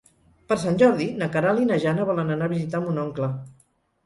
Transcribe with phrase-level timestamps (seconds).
[0.51, 3.31] Per Sant Jordi na Queralt i na Jana volen anar a visitar mon oncle.